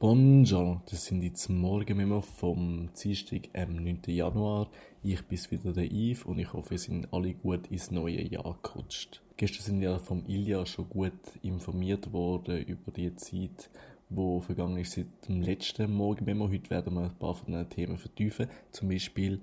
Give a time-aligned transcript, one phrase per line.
[0.00, 4.02] Bonjour, das sind jetzt Morgenmemo vom Dienstag, am 9.
[4.06, 4.70] Januar.
[5.02, 8.56] Ich bin wieder der Yves und ich hoffe, wir sind alle gut ins neue Jahr
[8.62, 9.20] gerutscht.
[9.36, 13.70] Gestern sind wir vom Ilja schon gut informiert worden über die Zeit,
[14.08, 16.48] wo vergangen ist seit dem letzten Morgenmemo.
[16.48, 18.46] Heute werden wir ein paar von den Themen vertiefen.
[18.70, 19.42] Zum Beispiel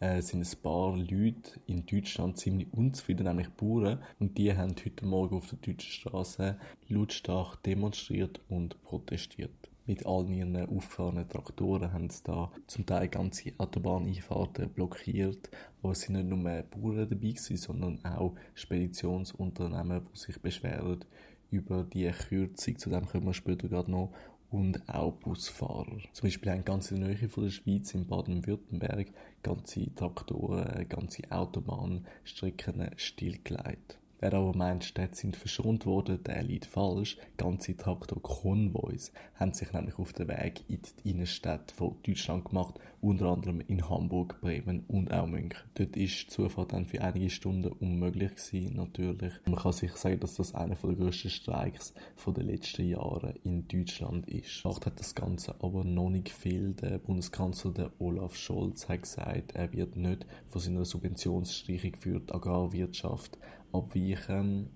[0.00, 4.02] äh, sind ein paar Leute in Deutschland ziemlich unzufrieden, nämlich Bauern.
[4.18, 6.58] Und die haben heute Morgen auf der deutschen Straße
[6.90, 13.52] lautstark demonstriert und protestiert mit all ihren aufgefahrenen Traktoren haben sie da zum Teil ganze
[13.58, 15.50] Autobahneinfahrten blockiert.
[15.82, 21.04] Aber es sind nicht nur Bauern dabei gewesen, sondern auch Speditionsunternehmen, die sich beschweren
[21.50, 22.78] über die Kürzung.
[22.78, 24.12] Zu dem kommen wir später gerade noch.
[24.50, 25.98] Und auch Busfahrer.
[26.12, 29.08] Zum Beispiel haben ganz in der Nähe von der Schweiz, in Baden-Württemberg,
[29.42, 33.98] ganze Traktoren, ganze Autobahnstrecken stillgelegt.
[34.24, 37.18] Wer aber meint, Städte sind verschont worden, der liegt falsch.
[37.36, 43.26] Ganze Traktor-Konvois haben sich nämlich auf den Weg in die Innenstädte von Deutschland gemacht, unter
[43.26, 45.60] anderem in Hamburg, Bremen und auch München.
[45.74, 49.34] Dort ist die Zufahrt dann für einige Stunden unmöglich gewesen, natürlich.
[49.44, 51.92] Man kann sich sagen, dass das einer der grössten Streiks
[52.26, 54.64] der letzten Jahre in Deutschland ist.
[54.64, 56.72] Macht hat das Ganze aber noch nicht viel.
[56.72, 62.32] Der Bundeskanzler der Olaf Scholz hat gesagt, er wird nicht von seiner Subventionsstreichung für die
[62.32, 63.36] Agrarwirtschaft
[63.74, 64.70] abweichen.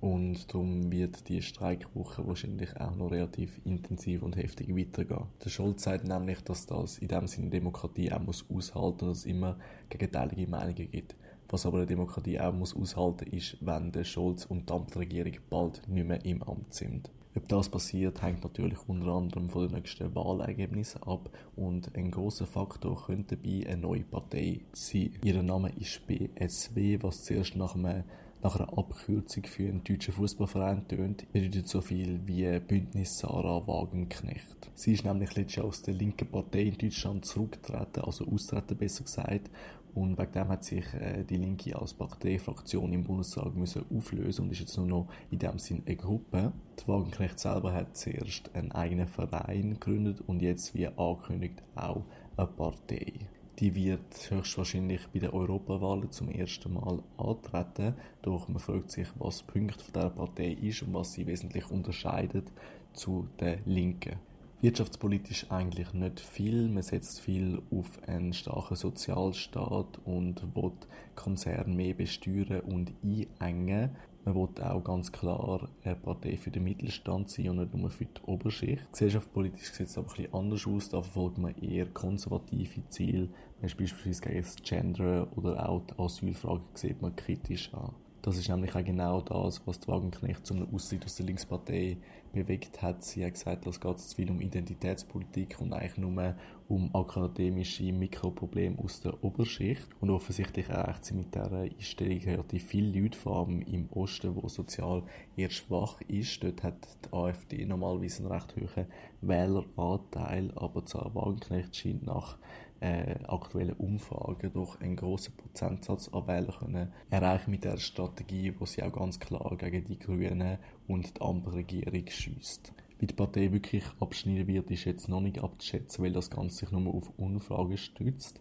[0.00, 5.26] Und darum wird die Streikwoche wahrscheinlich auch noch relativ intensiv und heftig weitergehen.
[5.44, 9.26] Der Scholz sagt nämlich, dass das in dem Sinne Demokratie auch muss aushalten, dass es
[9.26, 9.58] immer
[9.90, 11.16] gegenteilige Meinungen gibt.
[11.50, 15.86] Was aber eine Demokratie auch muss aushalten, ist, wenn der Scholz und die Amtsregierung bald
[15.86, 17.10] nicht mehr im Amt sind.
[17.36, 22.46] Ob das passiert, hängt natürlich unter anderem von den nächsten Wahlergebnissen ab und ein großer
[22.46, 25.12] Faktor könnte dabei eine neue Partei sein.
[25.22, 28.02] Ihr Name ist BSW, was zuerst nach einem
[28.42, 34.70] nach einer Abkürzung für einen deutschen Fußballverein tönt, bedeutet so viel wie Bündnis Sarah Wagenknecht.
[34.74, 39.04] Sie ist nämlich letztes Jahr aus der linken Partei in Deutschland zurückgetreten, also austreten besser
[39.04, 39.50] gesagt,
[39.94, 44.52] und wegen dem hat sich äh, die Linke als Parteifraktion im Bundestag müssen auflösen und
[44.52, 46.52] ist jetzt nur noch in dem Sinn eine Gruppe.
[46.78, 52.04] Die Wagenknecht selber hat zuerst einen eigenen Verein gegründet und jetzt, wie angekündigt, auch
[52.36, 53.12] eine Partei.
[53.60, 57.94] Die wird höchstwahrscheinlich bei den Europawahlen zum ersten Mal antreten.
[58.22, 62.50] Doch man fragt sich, was die Punkt dieser Partei ist und was sie wesentlich unterscheidet
[62.94, 64.16] zu der Linken.
[64.62, 66.68] Wirtschaftspolitisch eigentlich nicht viel.
[66.68, 70.72] Man setzt viel auf einen starken Sozialstaat und will
[71.14, 72.92] Konzerne mehr besteuern und
[73.38, 73.90] einengen.
[74.24, 78.04] Man will auch ganz klar eine Partei für den Mittelstand sein und nicht nur für
[78.04, 78.92] die Oberschicht.
[78.92, 80.88] Gesellschaftspolitisch sieht es aber ein bisschen anders aus.
[80.90, 83.28] Da verfolgt man eher konservative Ziele.
[83.56, 87.94] Man ist beispielsweise gegen das Gender oder auch die Asylfrage sieht man kritisch an.
[88.22, 91.96] Das ist nämlich auch genau das, was die Wagenknecht zum Austritt aus der Linkspartei
[92.34, 93.02] bewegt hat.
[93.02, 96.36] Sie hat gesagt, es geht zu viel um Identitätspolitik und eigentlich nur
[96.68, 99.88] um akademische Mikroprobleme aus der Oberschicht.
[100.00, 104.46] Und offensichtlich erreicht sie mit dieser Einstellung relativ viele Leute, vor allem im Osten, wo
[104.48, 105.02] sozial
[105.36, 106.44] eher schwach ist.
[106.44, 108.86] Dort hat die AfD normalerweise einen recht hohen
[109.22, 112.36] Wähleranteil, aber zur Wagenknecht scheint nach
[112.80, 118.66] äh, aktuellen Umfragen doch einen grossen Prozentsatz an Wählern können erreichen mit der Strategie, wo
[118.66, 120.58] sie auch ganz klar gegen die Grünen
[120.88, 122.72] und die Ampelregierung schießt.
[122.98, 126.70] Wie die Partei wirklich abschneiden wird, ist jetzt noch nicht abzuschätzen, weil das Ganze sich
[126.70, 128.40] nur auf Umfragen stützt.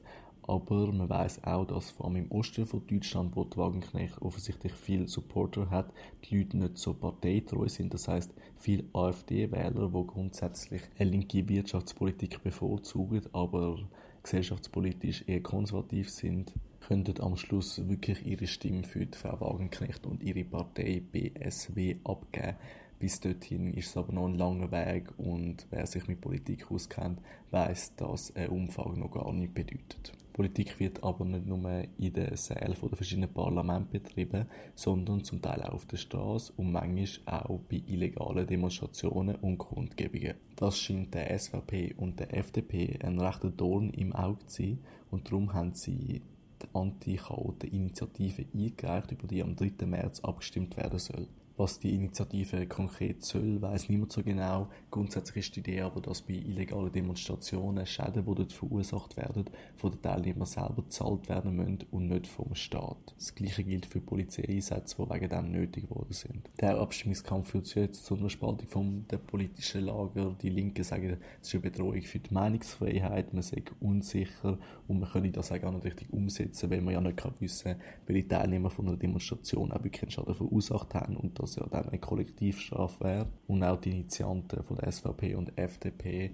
[0.49, 4.73] Aber man weiß auch, dass vor allem im Osten von Deutschland, wo die Wagenknecht offensichtlich
[4.73, 7.93] viel Supporter hat, die Leute nicht so parteitreu sind.
[7.93, 13.77] Das heißt, viele AfD-Wähler, die grundsätzlich eine linke Wirtschaftspolitik bevorzugen, aber
[14.23, 20.23] gesellschaftspolitisch eher konservativ sind, könnten am Schluss wirklich ihre Stimme für die Frau Wagenknecht und
[20.23, 22.55] ihre Partei BSW abgeben.
[22.99, 27.21] Bis dorthin ist es aber noch ein langer Weg und wer sich mit Politik auskennt,
[27.51, 30.11] weiß, dass ein Umfang noch gar nicht bedeutet.
[30.39, 35.61] Politik wird aber nicht nur in den Sälen der verschiedenen Parlamente betrieben, sondern zum Teil
[35.63, 40.35] auch auf der Straße und manchmal auch bei illegalen Demonstrationen und Kundgebungen.
[40.55, 44.79] Das scheint der SVP und der FDP ein rechter Dorn im Auge zu sein
[45.11, 46.21] und darum haben sie
[46.61, 49.85] die Anti-Chaoten-Initiative eingereicht, über die am 3.
[49.87, 51.27] März abgestimmt werden soll.
[51.59, 54.69] Was die Initiative konkret soll, weiß niemand so genau.
[54.91, 59.43] Grundsätzlich ist die Idee aber, dass bei illegalen Demonstrationen Schäden, die dort verursacht werden,
[59.75, 63.13] von den Teilnehmern selber gezahlt werden müssen und nicht vom Staat.
[63.17, 66.49] Das gleiche gilt für Polizeieinsätze, die wegen dem nötig geworden sind.
[66.61, 70.37] Der Abstimmungskampf führt jetzt zu einer Spaltung vom der politischen Lager.
[70.41, 74.57] Die Linken sagen, es ist eine Bedrohung für die Meinungsfreiheit, man sei unsicher
[74.87, 77.81] und man könne das auch gar nicht richtig umsetzen, weil man ja nicht wissen kann,
[78.07, 81.65] welche Teilnehmer von einer Demonstration auch wirklich einen Schaden verursacht haben und das was ja
[81.69, 83.27] dann eine Kollektivstrafe wäre.
[83.47, 86.31] Und auch die Initianten von der SVP und FDP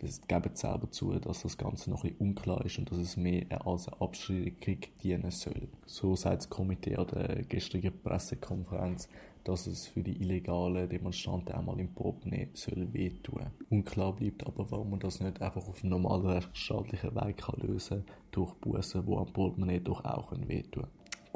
[0.00, 3.66] das geben selber zu, dass das Ganze noch ein unklar ist und dass es mehr
[3.66, 5.68] als eine Abschreckung dienen soll.
[5.86, 9.08] So sagt das Komitee an der gestrigen Pressekonferenz,
[9.44, 13.46] dass es für die illegalen Demonstranten einmal im Portemonnaie soll wehtun.
[13.70, 18.14] Unklar bleibt aber, warum man das nicht einfach auf normalen rechtsstaatlichen Weg kann lösen kann,
[18.32, 20.86] durch Bussen, die am Portemonnaie doch auch wehtun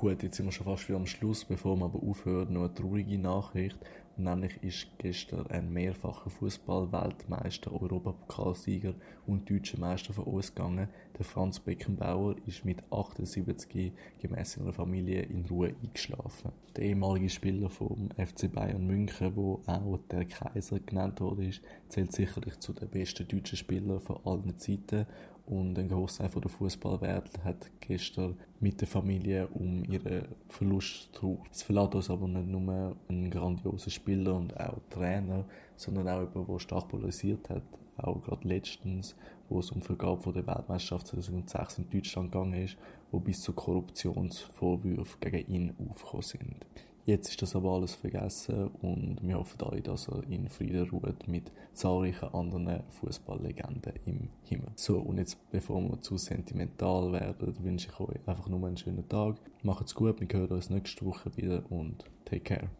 [0.00, 2.73] Gut, jetzt sind wir schon fast wieder am Schluss, bevor wir aber aufhören, noch eine
[2.73, 3.77] traurige Nachricht.
[4.17, 8.95] Nämlich ist gestern ein mehrfacher Fußball-Weltmeister, Europapokalsieger
[9.27, 10.89] und deutscher Meister von uns gegangen.
[11.19, 16.53] Der Franz Beckenbauer ist mit 78 gemäß seiner Familie in Ruhe eingeschlafen.
[16.77, 21.50] Der ehemalige Spieler vom FC Bayern München, wo auch der Kaiser genannt wurde,
[21.89, 25.06] zählt sicherlich zu den besten deutschen Spielern von allen Zeiten
[25.49, 31.49] und ein Großteil der Fußballwelt hat gestern mit der Familie um ihren Verlust trauert.
[31.50, 35.47] Es verlässt uns aber nicht nur ein grandioser Spieler und auch Trainer,
[35.77, 37.62] sondern auch jemand, der stark polarisiert hat.
[37.97, 39.17] Auch gerade letztens,
[39.49, 42.77] wo es um die Vergabe der Weltmeisterschaft 2006 in Deutschland gegangen ist,
[43.11, 46.67] wo bis zu Korruptionsvorwürfen gegen ihn aufgekommen sind.
[47.08, 51.26] Jetzt ist das aber alles vergessen und wir hoffen alle, dass er in Frieden ruht
[51.26, 54.69] mit zahlreichen anderen Fußballlegenden im Himmel.
[54.75, 59.08] So, und jetzt, bevor wir zu sentimental werden, wünsche ich euch einfach nur einen schönen
[59.08, 59.37] Tag.
[59.62, 62.69] Macht's gut, wir hören uns nächste Woche wieder und take care.